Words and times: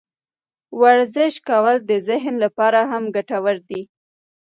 ورزش 0.81 1.33
کول 1.49 1.77
د 1.89 1.91
ذهن 2.07 2.33
لپاره 2.43 2.79
هم 2.91 3.03
ګټور 3.15 3.57
دي. 3.69 3.81